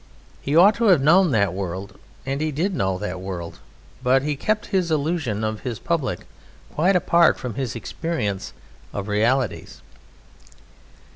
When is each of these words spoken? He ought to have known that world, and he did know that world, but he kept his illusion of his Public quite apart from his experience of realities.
He 0.41 0.55
ought 0.55 0.73
to 0.77 0.85
have 0.85 0.99
known 0.99 1.29
that 1.29 1.53
world, 1.53 1.99
and 2.25 2.41
he 2.41 2.51
did 2.51 2.73
know 2.75 2.97
that 2.97 3.21
world, 3.21 3.59
but 4.01 4.23
he 4.23 4.35
kept 4.35 4.65
his 4.73 4.89
illusion 4.89 5.43
of 5.43 5.59
his 5.59 5.77
Public 5.77 6.25
quite 6.73 6.95
apart 6.95 7.37
from 7.37 7.53
his 7.53 7.75
experience 7.75 8.51
of 8.93 9.07
realities. 9.07 9.83